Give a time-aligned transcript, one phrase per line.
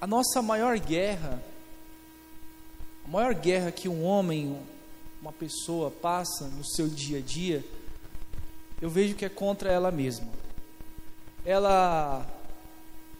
[0.00, 1.42] a nossa maior guerra,
[3.04, 4.58] a maior guerra que um homem,
[5.20, 7.64] uma pessoa passa no seu dia a dia,
[8.80, 10.28] eu vejo que é contra ela mesma.
[11.44, 12.26] Ela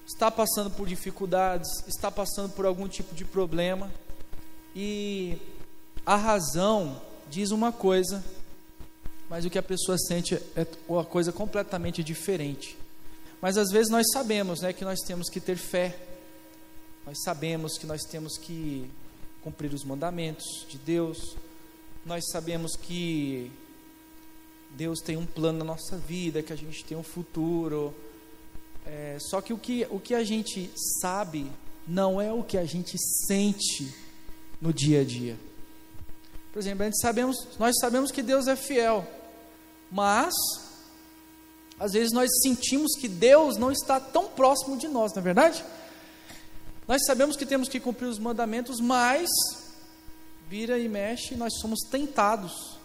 [0.07, 3.90] está passando por dificuldades, está passando por algum tipo de problema,
[4.74, 5.38] e
[6.04, 7.01] a razão
[7.31, 8.22] diz uma coisa,
[9.31, 12.77] mas o que a pessoa sente é uma coisa completamente diferente.
[13.40, 15.99] Mas às vezes nós sabemos né, que nós temos que ter fé,
[17.06, 18.91] nós sabemos que nós temos que
[19.42, 21.37] cumprir os mandamentos de Deus,
[22.05, 23.51] nós sabemos que
[24.73, 27.95] Deus tem um plano na nossa vida, que a gente tem um futuro.
[28.84, 30.70] É, só que o, que o que a gente
[31.01, 31.51] sabe
[31.87, 32.96] não é o que a gente
[33.27, 33.95] sente
[34.60, 35.37] no dia a dia.
[36.52, 39.07] Por exemplo, a gente sabemos, nós sabemos que Deus é fiel,
[39.91, 40.34] mas
[41.79, 45.65] às vezes nós sentimos que Deus não está tão próximo de nós, não é verdade?
[46.87, 49.29] Nós sabemos que temos que cumprir os mandamentos, mas
[50.49, 52.79] vira e mexe, nós somos tentados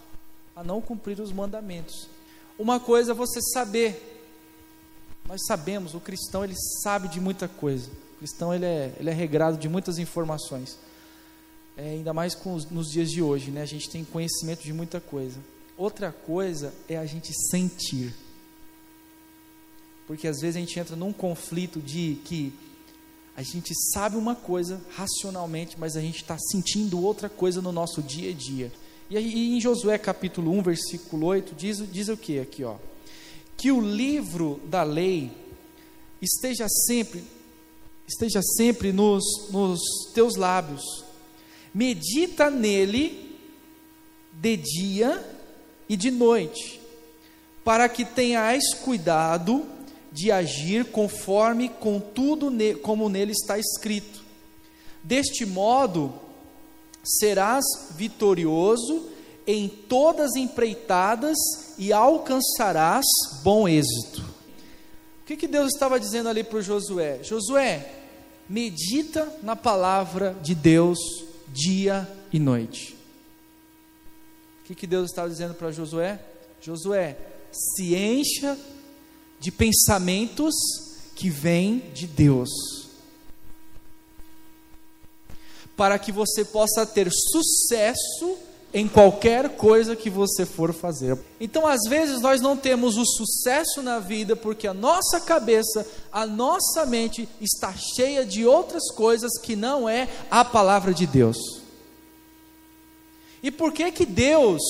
[0.55, 2.07] a não cumprir os mandamentos.
[2.57, 4.07] Uma coisa é você saber.
[5.27, 7.89] Nós sabemos, o cristão ele sabe de muita coisa.
[8.15, 10.77] O cristão ele é, ele é regrado de muitas informações.
[11.77, 13.61] É, ainda mais os, nos dias de hoje, né?
[13.61, 15.39] A gente tem conhecimento de muita coisa.
[15.77, 18.13] Outra coisa é a gente sentir.
[20.05, 22.53] Porque às vezes a gente entra num conflito de que
[23.41, 27.99] a gente sabe uma coisa racionalmente, mas a gente está sentindo outra coisa no nosso
[27.99, 28.71] dia a dia.
[29.09, 32.75] E aí, em Josué capítulo 1, versículo 8, diz, diz o que aqui, ó?
[33.57, 35.31] Que o livro da lei
[36.21, 37.23] esteja sempre,
[38.07, 39.79] esteja sempre nos, nos
[40.13, 40.83] teus lábios.
[41.73, 43.39] Medita nele
[44.33, 45.37] de dia
[45.89, 46.79] e de noite,
[47.63, 49.65] para que tenhais cuidado
[50.11, 54.21] de agir conforme com tudo como nele está escrito.
[55.03, 56.13] Deste modo,
[57.03, 57.63] serás
[57.95, 59.09] vitorioso
[59.47, 61.37] em todas as empreitadas
[61.77, 63.05] e alcançarás
[63.43, 64.21] bom êxito.
[65.21, 67.23] O que, que Deus estava dizendo ali para Josué?
[67.23, 67.89] Josué,
[68.49, 70.99] medita na palavra de Deus
[71.47, 72.95] dia e noite.
[74.61, 76.19] O que, que Deus estava dizendo para Josué?
[76.61, 77.17] Josué,
[77.51, 78.57] se encha
[79.41, 80.53] de pensamentos
[81.15, 82.51] que vêm de Deus,
[85.75, 88.37] para que você possa ter sucesso
[88.71, 91.17] em qualquer coisa que você for fazer.
[91.39, 96.27] Então, às vezes, nós não temos o sucesso na vida porque a nossa cabeça, a
[96.27, 101.37] nossa mente está cheia de outras coisas que não é a palavra de Deus.
[103.41, 104.61] E por que que Deus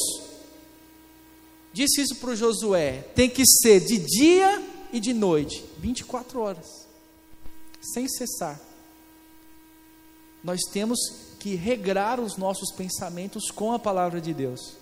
[1.73, 6.87] disse isso para o Josué: tem que ser de dia e de noite, 24 horas,
[7.81, 8.59] sem cessar.
[10.43, 10.99] Nós temos
[11.39, 14.75] que regrar os nossos pensamentos com a palavra de Deus,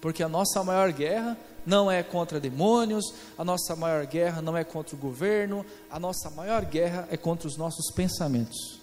[0.00, 3.04] porque a nossa maior guerra não é contra demônios,
[3.36, 7.48] a nossa maior guerra não é contra o governo, a nossa maior guerra é contra
[7.48, 8.80] os nossos pensamentos.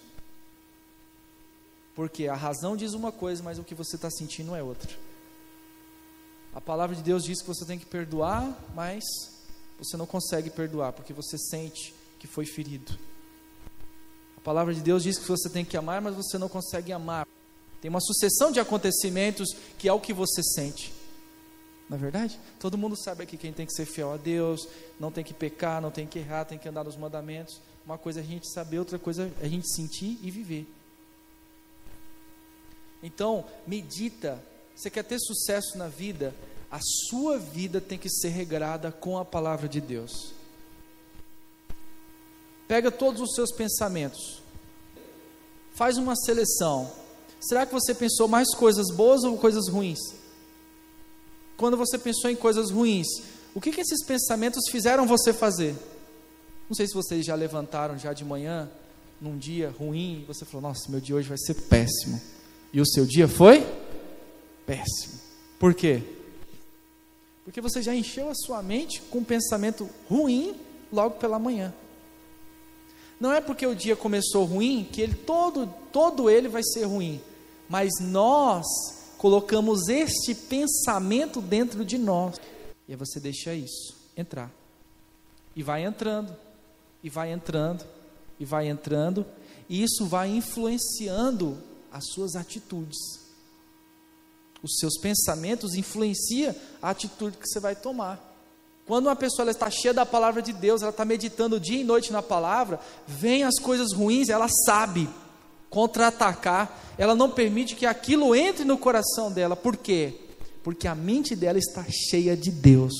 [1.95, 4.91] Porque a razão diz uma coisa, mas o que você está sentindo é outra.
[6.55, 9.03] A palavra de Deus diz que você tem que perdoar, mas
[9.77, 12.97] você não consegue perdoar porque você sente que foi ferido.
[14.37, 17.27] A palavra de Deus diz que você tem que amar, mas você não consegue amar.
[17.81, 20.93] Tem uma sucessão de acontecimentos que é o que você sente.
[21.89, 24.67] Na é verdade, todo mundo sabe aqui quem tem que ser fiel a Deus,
[24.99, 27.59] não tem que pecar, não tem que errar, tem que andar nos mandamentos.
[27.85, 30.67] Uma coisa é a gente saber, outra coisa é a gente sentir e viver.
[33.01, 34.41] Então, medita
[34.75, 36.34] você quer ter sucesso na vida?
[36.72, 40.34] A sua vida tem que ser regrada com a palavra de Deus.
[42.67, 44.41] Pega todos os seus pensamentos,
[45.73, 46.91] faz uma seleção.
[47.39, 50.00] Será que você pensou mais coisas boas ou coisas ruins?
[51.57, 53.07] Quando você pensou em coisas ruins,
[53.53, 55.75] o que, que esses pensamentos fizeram você fazer?
[56.67, 58.69] Não sei se vocês já levantaram já de manhã,
[59.21, 62.19] num dia ruim, e você falou: Nossa, meu dia hoje vai ser péssimo.
[62.74, 63.63] E o seu dia foi?
[64.65, 65.19] Péssimo.
[65.60, 66.04] Por quê?
[67.44, 70.56] Porque você já encheu a sua mente com um pensamento ruim
[70.92, 71.74] logo pela manhã.
[73.19, 77.21] Não é porque o dia começou ruim que ele todo todo ele vai ser ruim,
[77.69, 78.65] mas nós
[79.18, 82.39] colocamos este pensamento dentro de nós.
[82.88, 84.51] E aí você deixa isso entrar.
[85.56, 86.36] E vai entrando,
[87.04, 87.86] e vai entrando,
[88.39, 89.25] e vai entrando,
[89.69, 91.57] e isso vai influenciando
[91.92, 93.22] as suas atitudes
[94.63, 98.31] os seus pensamentos influencia a atitude que você vai tomar.
[98.86, 102.12] Quando uma pessoa está cheia da palavra de Deus, ela está meditando dia e noite
[102.12, 105.10] na palavra, vem as coisas ruins, ela sabe
[105.69, 109.56] contra-atacar, ela não permite que aquilo entre no coração dela.
[109.56, 110.13] Por quê?
[110.63, 112.94] Porque a mente dela está cheia de Deus.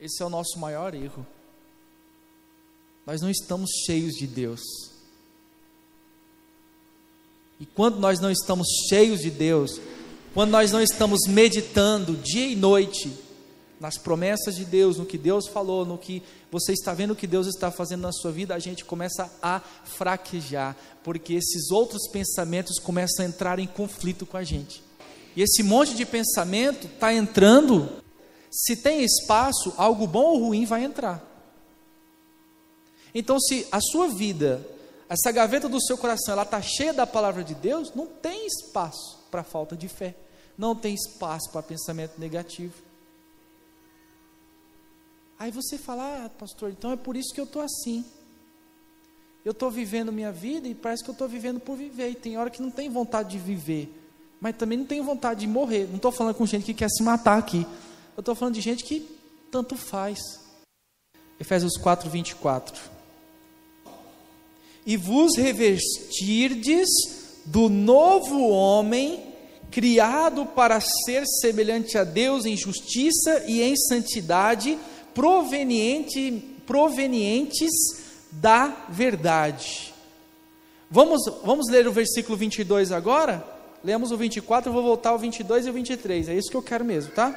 [0.00, 1.26] Esse é o nosso maior erro.
[3.06, 4.60] Nós não estamos cheios de Deus.
[7.60, 9.80] E quando nós não estamos cheios de Deus,
[10.32, 13.12] quando nós não estamos meditando dia e noite
[13.80, 17.46] nas promessas de Deus, no que Deus falou, no que você está vendo que Deus
[17.46, 23.24] está fazendo na sua vida, a gente começa a fraquejar, porque esses outros pensamentos começam
[23.24, 24.82] a entrar em conflito com a gente.
[25.36, 27.88] E esse monte de pensamento está entrando,
[28.50, 31.22] se tem espaço, algo bom ou ruim vai entrar.
[33.14, 34.66] Então, se a sua vida,
[35.14, 39.18] essa gaveta do seu coração, ela está cheia da palavra de Deus, não tem espaço
[39.30, 40.14] para falta de fé
[40.56, 42.74] não tem espaço para pensamento negativo.
[45.38, 48.04] Aí você fala, ah, pastor, então é por isso que eu estou assim.
[49.44, 52.10] Eu estou vivendo minha vida e parece que eu estou vivendo por viver.
[52.10, 53.92] E tem hora que não tem vontade de viver,
[54.40, 55.86] mas também não tem vontade de morrer.
[55.88, 57.66] Não estou falando com gente que quer se matar aqui.
[58.16, 59.00] Eu estou falando de gente que
[59.50, 60.18] tanto faz.
[61.38, 62.93] Efésios 4, 24.
[64.86, 66.88] E vos revestirdes
[67.44, 69.22] do novo homem
[69.70, 74.78] criado para ser semelhante a Deus em justiça e em santidade,
[75.12, 77.72] proveniente, provenientes
[78.30, 79.92] da verdade.
[80.90, 83.44] Vamos, vamos ler o versículo 22 agora?
[83.82, 86.62] Lemos o 24, eu vou voltar ao 22 e o 23, é isso que eu
[86.62, 87.36] quero mesmo, tá?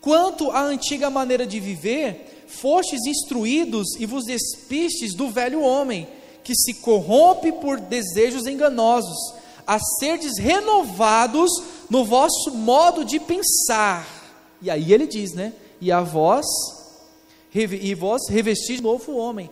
[0.00, 6.08] Quanto à antiga maneira de viver, fostes instruídos e vos despistes do velho homem,
[6.42, 9.34] que se corrompe por desejos enganosos
[9.66, 11.50] a serdes renovados
[11.88, 14.06] no vosso modo de pensar.
[14.60, 15.52] E aí ele diz, né?
[15.80, 16.46] E a vós,
[17.54, 19.50] e vós revestis novo homem.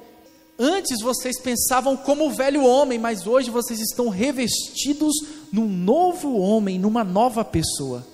[0.59, 5.15] Antes vocês pensavam como o velho homem, mas hoje vocês estão revestidos
[5.51, 8.07] num novo homem, numa nova pessoa.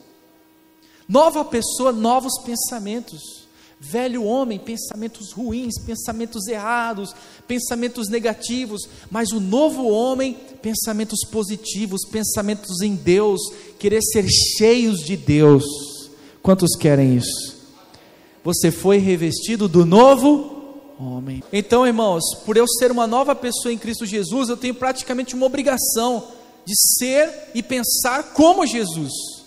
[1.08, 3.37] Nova pessoa, novos pensamentos.
[3.80, 7.14] Velho homem, pensamentos ruins, pensamentos errados,
[7.46, 13.40] pensamentos negativos, mas o novo homem, pensamentos positivos, pensamentos em Deus,
[13.78, 15.64] querer ser cheios de Deus.
[16.42, 17.56] Quantos querem isso?
[18.42, 20.58] Você foi revestido do novo
[20.98, 21.42] homem.
[21.52, 25.46] Então, irmãos, por eu ser uma nova pessoa em Cristo Jesus, eu tenho praticamente uma
[25.46, 26.26] obrigação
[26.64, 29.37] de ser e pensar como Jesus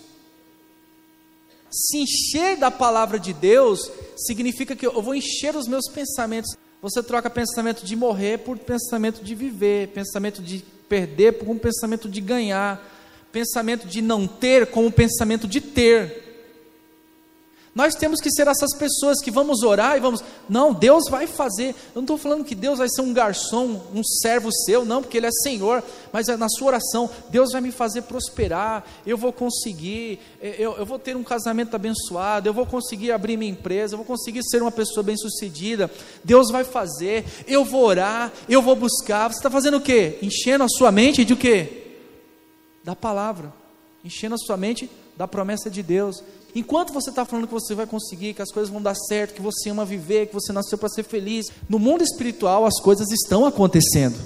[1.72, 6.54] se encher da palavra de Deus significa que eu vou encher os meus pensamentos.
[6.82, 12.08] Você troca pensamento de morrer por pensamento de viver, pensamento de perder por um pensamento
[12.08, 12.86] de ganhar,
[13.32, 16.21] pensamento de não ter como pensamento de ter.
[17.74, 21.70] Nós temos que ser essas pessoas que vamos orar e vamos, não, Deus vai fazer.
[21.70, 25.16] Eu não estou falando que Deus vai ser um garçom, um servo seu, não, porque
[25.16, 25.82] Ele é Senhor,
[26.12, 30.76] mas é na sua oração, Deus vai me fazer prosperar, eu vou conseguir, é, eu,
[30.76, 34.42] eu vou ter um casamento abençoado, eu vou conseguir abrir minha empresa, eu vou conseguir
[34.44, 35.90] ser uma pessoa bem-sucedida.
[36.22, 39.28] Deus vai fazer, eu vou orar, eu vou buscar.
[39.28, 40.18] Você está fazendo o quê?
[40.20, 41.86] Enchendo a sua mente de o quê?
[42.84, 43.50] Da palavra,
[44.04, 46.22] enchendo a sua mente da promessa de Deus.
[46.54, 49.40] Enquanto você está falando que você vai conseguir, que as coisas vão dar certo, que
[49.40, 53.46] você ama viver, que você nasceu para ser feliz, no mundo espiritual as coisas estão
[53.46, 54.18] acontecendo.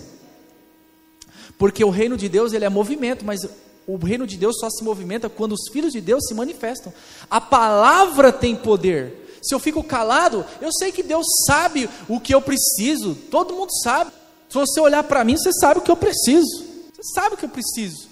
[1.57, 3.41] Porque o reino de Deus ele é movimento, mas
[3.87, 6.93] o reino de Deus só se movimenta quando os filhos de Deus se manifestam.
[7.31, 9.41] A palavra tem poder.
[9.41, 13.15] Se eu fico calado, eu sei que Deus sabe o que eu preciso.
[13.31, 14.11] Todo mundo sabe.
[14.49, 16.65] Se você olhar para mim, você sabe o que eu preciso.
[16.93, 18.09] Você sabe o que eu preciso.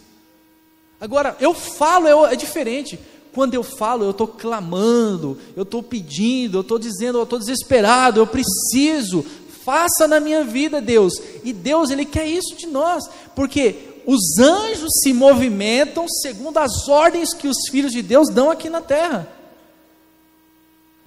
[1.04, 2.98] Agora, eu falo é, é diferente.
[3.34, 8.20] Quando eu falo, eu estou clamando, eu estou pedindo, eu estou dizendo, eu estou desesperado,
[8.20, 9.22] eu preciso,
[9.64, 11.12] faça na minha vida, Deus.
[11.42, 13.04] E Deus, Ele quer isso de nós,
[13.36, 18.70] porque os anjos se movimentam segundo as ordens que os filhos de Deus dão aqui
[18.70, 19.28] na terra.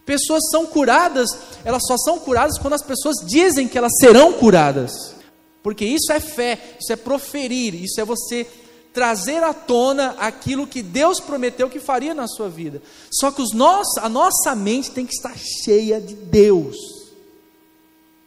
[0.06, 1.28] Pessoas são curadas,
[1.66, 4.92] elas só são curadas quando as pessoas dizem que elas serão curadas.
[5.64, 8.46] Porque isso é fé, isso é proferir, isso é você
[8.98, 12.82] trazer à tona aquilo que Deus prometeu que faria na sua vida.
[13.12, 16.76] Só que os nós, a nossa mente tem que estar cheia de Deus.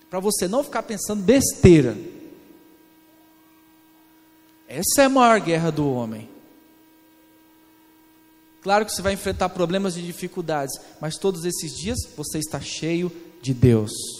[0.08, 1.98] Para você não ficar pensando besteira.
[4.68, 6.28] Essa é a maior guerra do homem.
[8.62, 13.10] Claro que você vai enfrentar problemas e dificuldades, mas todos esses dias você está cheio
[13.42, 14.19] de Deus.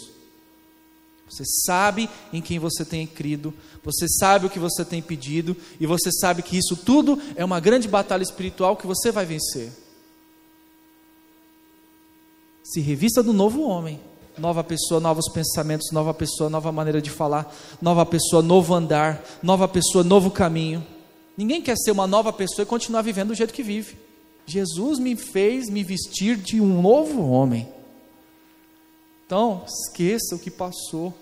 [1.31, 5.87] Você sabe em quem você tem crido, você sabe o que você tem pedido, e
[5.87, 9.73] você sabe que isso tudo é uma grande batalha espiritual que você vai vencer.
[12.65, 14.01] Se revista do novo homem.
[14.39, 19.69] Nova pessoa, novos pensamentos, nova pessoa, nova maneira de falar, nova pessoa, novo andar, nova
[19.69, 20.87] pessoa, novo caminho.
[21.37, 23.99] Ninguém quer ser uma nova pessoa e continuar vivendo do jeito que vive.
[24.47, 27.69] Jesus me fez me vestir de um novo homem.
[29.31, 31.15] Então, esqueça o que passou.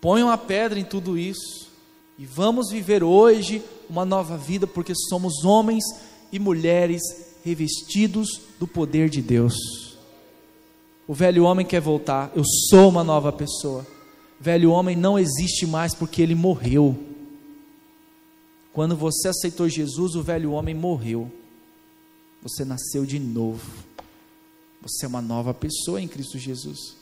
[0.00, 1.68] Ponha uma pedra em tudo isso.
[2.18, 5.84] E vamos viver hoje uma nova vida, porque somos homens
[6.32, 7.02] e mulheres
[7.44, 9.52] revestidos do poder de Deus.
[11.06, 13.86] O velho homem quer voltar, eu sou uma nova pessoa.
[14.40, 16.98] Velho homem não existe mais porque ele morreu.
[18.72, 21.30] Quando você aceitou Jesus, o velho homem morreu.
[22.42, 23.89] Você nasceu de novo.
[24.82, 26.96] Você é uma nova pessoa em Cristo Jesus.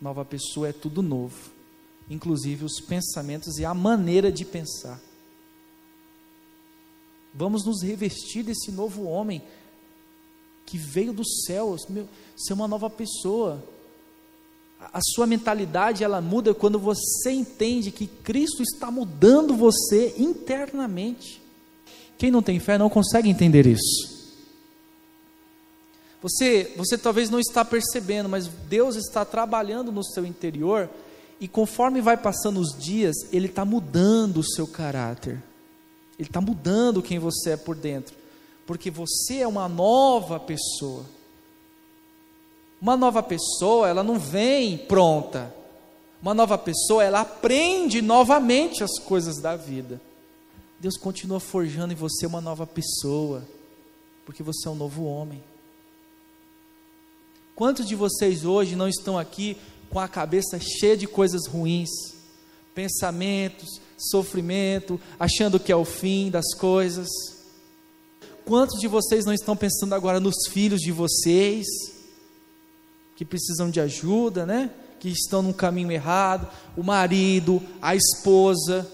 [0.00, 1.50] Nova pessoa é tudo novo,
[2.08, 5.00] inclusive os pensamentos e a maneira de pensar.
[7.34, 9.42] Vamos nos revestir desse novo homem
[10.66, 13.62] que veio dos céus, meu, ser uma nova pessoa.
[14.92, 21.40] A sua mentalidade ela muda quando você entende que Cristo está mudando você internamente.
[22.16, 24.17] Quem não tem fé não consegue entender isso.
[26.20, 30.88] Você, você talvez não está percebendo, mas Deus está trabalhando no seu interior
[31.40, 35.42] e conforme vai passando os dias, Ele está mudando o seu caráter.
[36.18, 38.16] Ele está mudando quem você é por dentro,
[38.66, 41.04] porque você é uma nova pessoa.
[42.82, 45.54] Uma nova pessoa, ela não vem pronta.
[46.20, 50.00] Uma nova pessoa, ela aprende novamente as coisas da vida.
[50.80, 53.44] Deus continua forjando em você uma nova pessoa,
[54.26, 55.42] porque você é um novo homem.
[57.58, 59.56] Quantos de vocês hoje não estão aqui
[59.90, 61.90] com a cabeça cheia de coisas ruins,
[62.72, 67.08] pensamentos, sofrimento, achando que é o fim das coisas?
[68.44, 71.66] Quantos de vocês não estão pensando agora nos filhos de vocês,
[73.16, 74.70] que precisam de ajuda, né?
[75.00, 78.88] Que estão num caminho errado, o marido, a esposa.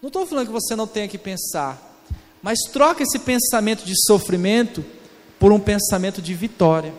[0.00, 2.04] Não estou falando que você não tenha que pensar,
[2.40, 4.84] mas troca esse pensamento de sofrimento
[5.38, 6.92] por um pensamento de vitória.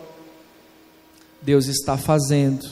[1.42, 2.68] Deus está fazendo,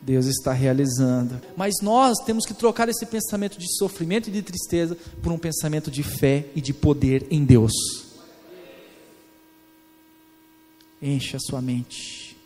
[0.00, 1.40] Deus está realizando.
[1.56, 5.90] Mas nós temos que trocar esse pensamento de sofrimento e de tristeza por um pensamento
[5.90, 7.72] de fé e de poder em Deus.
[11.02, 12.36] Encha a sua mente,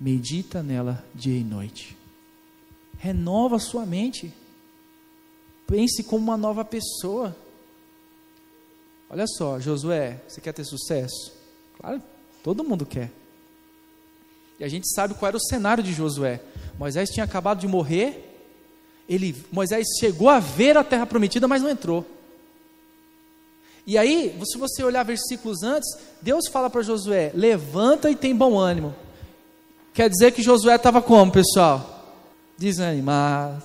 [0.00, 1.96] medita nela dia e noite.
[2.98, 4.32] Renova a sua mente.
[5.66, 7.36] Pense como uma nova pessoa.
[9.08, 11.35] Olha só, Josué, você quer ter sucesso?
[11.78, 12.02] Claro,
[12.42, 13.10] todo mundo quer.
[14.58, 16.40] E a gente sabe qual era o cenário de Josué.
[16.78, 18.22] Moisés tinha acabado de morrer.
[19.08, 22.04] Ele, Moisés chegou a ver a terra prometida, mas não entrou.
[23.86, 25.88] E aí, se você olhar versículos antes,
[26.20, 28.94] Deus fala para Josué: levanta e tem bom ânimo.
[29.94, 32.14] Quer dizer que Josué estava como, pessoal?
[32.58, 33.62] Desanimado,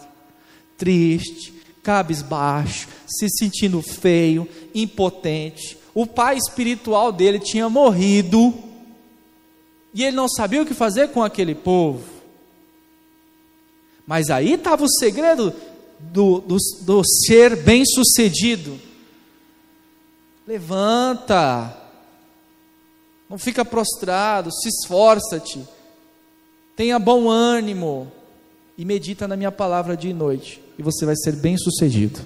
[0.78, 8.54] triste, cabisbaixo, se sentindo feio, impotente, o pai espiritual dele tinha morrido
[9.94, 12.04] e ele não sabia o que fazer com aquele povo.
[14.08, 15.54] Mas aí estava o segredo
[16.00, 18.80] do, do, do ser bem-sucedido.
[20.48, 21.78] Levanta,
[23.30, 25.62] não fica prostrado, se esforça-te,
[26.76, 28.12] tenha bom ânimo
[28.78, 32.20] e medita na minha palavra dia e noite, e você vai ser bem-sucedido.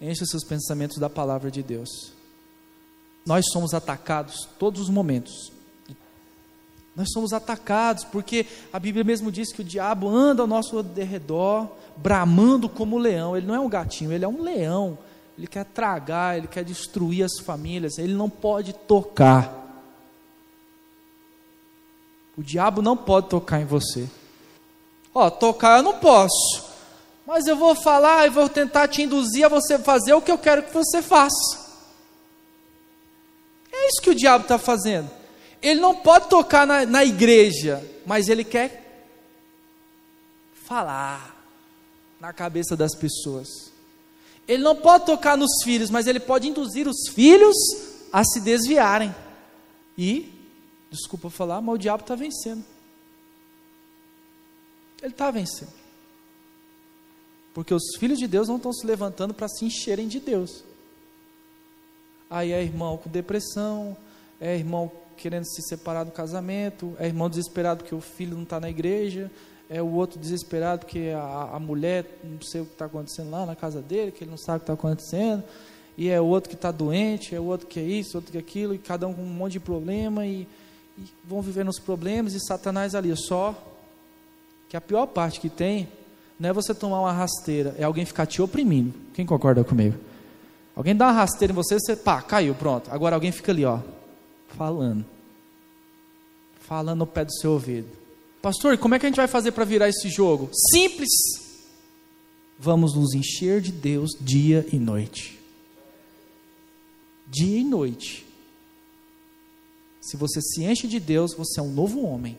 [0.00, 2.17] Enche seus pensamentos da palavra de Deus
[3.28, 5.52] nós somos atacados todos os momentos.
[6.96, 11.68] Nós somos atacados porque a Bíblia mesmo diz que o diabo anda ao nosso derredor,
[11.94, 13.36] bramando como leão.
[13.36, 14.96] Ele não é um gatinho, ele é um leão.
[15.36, 19.54] Ele quer tragar, ele quer destruir as famílias, ele não pode tocar.
[22.34, 24.08] O diabo não pode tocar em você.
[25.14, 26.64] Ó, tocar eu não posso,
[27.26, 30.38] mas eu vou falar e vou tentar te induzir a você fazer o que eu
[30.38, 31.67] quero que você faça.
[33.88, 35.10] Isso que o diabo está fazendo.
[35.62, 38.84] Ele não pode tocar na, na igreja, mas ele quer
[40.66, 41.34] falar
[42.20, 43.48] na cabeça das pessoas.
[44.46, 47.56] Ele não pode tocar nos filhos, mas ele pode induzir os filhos
[48.12, 49.14] a se desviarem.
[49.96, 50.32] E,
[50.90, 52.64] desculpa falar, mas o diabo está vencendo.
[55.02, 55.72] Ele está vencendo.
[57.54, 60.62] Porque os filhos de Deus não estão se levantando para se encherem de Deus.
[62.30, 63.96] Aí é irmão com depressão,
[64.40, 68.60] é irmão querendo se separar do casamento, é irmão desesperado porque o filho não está
[68.60, 69.30] na igreja,
[69.68, 73.44] é o outro desesperado porque a, a mulher não sei o que está acontecendo lá
[73.44, 75.42] na casa dele, que ele não sabe o que está acontecendo.
[75.96, 78.38] e é o outro que está doente, é o outro que é isso, outro que
[78.38, 80.46] é aquilo, e cada um com um monte de problema, e,
[80.96, 83.54] e vão vivendo os problemas, e Satanás ali, só
[84.68, 85.88] que a pior parte que tem
[86.38, 88.94] não é você tomar uma rasteira, é alguém ficar te oprimindo.
[89.12, 89.98] Quem concorda comigo?
[90.78, 92.88] Alguém dá uma rasteira em você, você pá, caiu, pronto.
[92.92, 93.80] Agora alguém fica ali, ó,
[94.46, 95.04] falando.
[96.60, 97.88] Falando no pé do seu ouvido.
[98.40, 100.48] Pastor, como é que a gente vai fazer para virar esse jogo?
[100.72, 101.10] Simples.
[102.56, 105.40] Vamos nos encher de Deus dia e noite.
[107.26, 108.24] Dia e noite.
[110.00, 112.38] Se você se enche de Deus, você é um novo homem.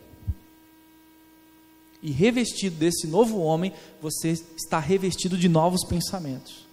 [2.02, 6.69] E revestido desse novo homem, você está revestido de novos pensamentos.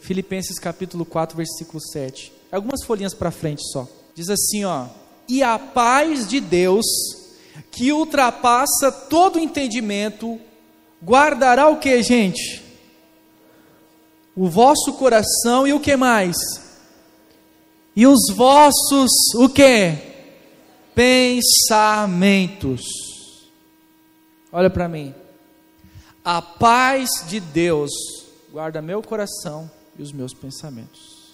[0.00, 2.32] Filipenses capítulo 4, versículo 7.
[2.50, 3.88] Algumas folhinhas para frente só.
[4.14, 4.86] Diz assim, ó:
[5.28, 6.86] "E a paz de Deus,
[7.70, 10.40] que ultrapassa todo entendimento,
[11.02, 12.62] guardará o que, gente?
[14.34, 16.36] O vosso coração e o que mais?
[17.94, 19.94] E os vossos o que?
[20.94, 22.82] Pensamentos.
[24.52, 25.14] Olha para mim.
[26.24, 27.90] A paz de Deus
[28.52, 31.26] guarda meu coração e os meus pensamentos.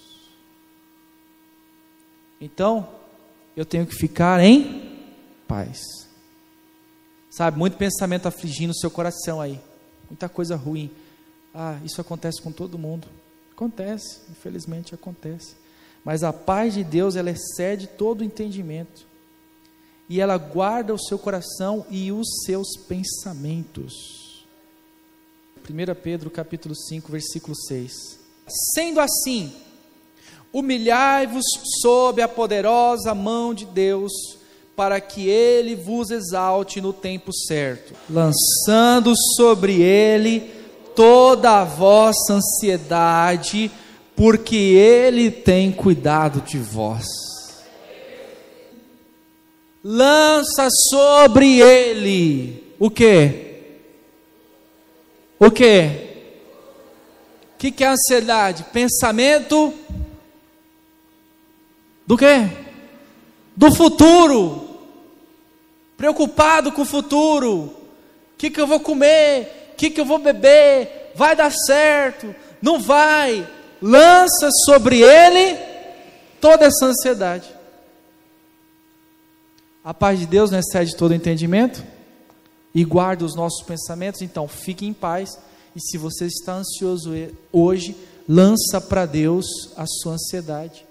[2.41, 2.89] Então,
[3.57, 5.07] eu tenho que ficar em
[5.47, 5.81] paz.
[7.31, 9.61] Sabe, muito pensamento afligindo o seu coração aí.
[10.09, 10.91] Muita coisa ruim.
[11.55, 13.07] Ah, isso acontece com todo mundo.
[13.53, 15.55] Acontece, infelizmente acontece.
[16.05, 19.07] Mas a paz de Deus, ela excede todo entendimento.
[20.09, 24.45] E ela guarda o seu coração e os seus pensamentos.
[25.59, 28.22] 1 Pedro capítulo 5, versículo 6.
[28.47, 29.53] Sendo assim,
[30.53, 31.45] humilhai-vos
[31.81, 34.13] sob a poderosa mão de Deus,
[34.77, 40.51] para que ele vos exalte no tempo certo, lançando sobre ele
[40.95, 43.71] toda a vossa ansiedade,
[44.17, 47.07] porque ele tem cuidado de vós.
[49.85, 53.53] Lança sobre ele o que?
[55.39, 56.12] O que?
[57.63, 58.65] Que, que é ansiedade?
[58.73, 59.73] Pensamento
[62.05, 62.51] do quê?
[63.55, 64.81] Do futuro.
[65.97, 67.53] Preocupado com o futuro.
[67.53, 67.77] O
[68.37, 69.71] que, que eu vou comer?
[69.75, 71.13] O que, que eu vou beber?
[71.15, 72.35] Vai dar certo?
[72.61, 73.49] Não vai?
[73.81, 75.57] Lança sobre ele
[76.41, 77.49] toda essa ansiedade.
[79.85, 81.85] A paz de Deus não excede todo entendimento
[82.75, 85.39] e guarda os nossos pensamentos, então fique em paz
[85.75, 87.13] e se você está ansioso
[87.53, 87.97] hoje,
[88.29, 90.87] lança para Deus a sua ansiedade.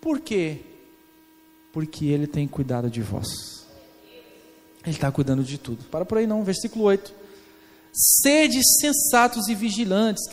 [0.00, 0.58] Por quê?
[1.72, 3.28] Porque Ele tem cuidado de vós.
[4.84, 5.84] Ele está cuidando de tudo.
[5.90, 7.12] Para por aí não, versículo 8.
[7.92, 10.24] Sede sensatos e vigilantes.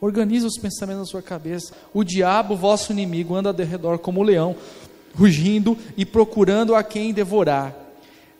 [0.00, 1.72] Organize os pensamentos na sua cabeça.
[1.94, 4.56] O diabo, vosso inimigo, anda ao redor como um leão,
[5.14, 7.76] rugindo e procurando a quem devorar.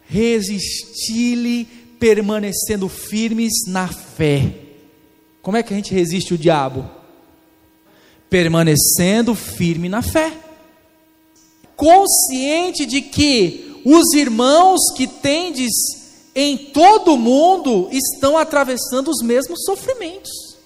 [0.04, 4.52] Resisti-lhe permanecendo firmes na fé.
[5.40, 6.84] Como é que a gente resiste o diabo?
[8.28, 10.32] Permanecendo firme na fé.
[11.76, 15.70] Consciente de que os irmãos que tendes
[16.34, 20.56] em todo o mundo estão atravessando os mesmos sofrimentos.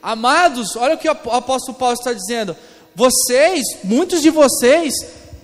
[0.00, 2.56] Amados, olha o que o apóstolo Paulo está dizendo.
[2.94, 4.94] Vocês, muitos de vocês,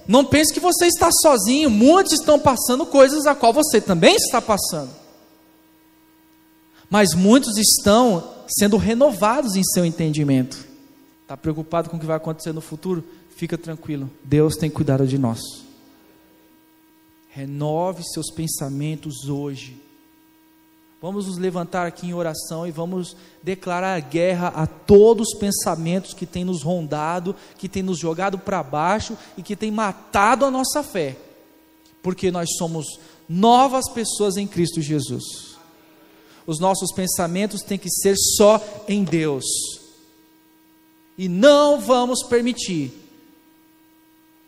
[0.06, 4.40] não pensem que você está sozinho, muitos estão passando coisas a qual você também está
[4.40, 5.01] passando
[6.92, 10.62] mas muitos estão sendo renovados em seu entendimento.
[11.22, 13.02] Está preocupado com o que vai acontecer no futuro?
[13.34, 15.40] Fica tranquilo, Deus tem cuidado de nós.
[17.30, 19.80] Renove seus pensamentos hoje.
[21.00, 26.26] Vamos nos levantar aqui em oração e vamos declarar guerra a todos os pensamentos que
[26.26, 30.82] têm nos rondado, que têm nos jogado para baixo e que têm matado a nossa
[30.82, 31.16] fé,
[32.02, 32.84] porque nós somos
[33.26, 35.51] novas pessoas em Cristo Jesus
[36.46, 39.44] os nossos pensamentos têm que ser só em Deus.
[41.16, 42.92] E não vamos permitir,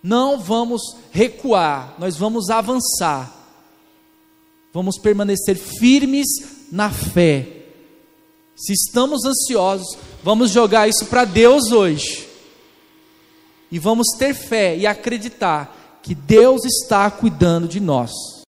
[0.02, 3.32] não vamos recuar, nós vamos avançar,
[4.72, 6.26] vamos permanecer firmes
[6.70, 7.64] na fé.
[8.56, 12.28] Se estamos ansiosos, vamos jogar isso para Deus hoje.
[13.70, 18.33] E vamos ter fé e acreditar que Deus está cuidando de nós.